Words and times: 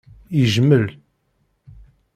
Yejmel. 0.37 0.85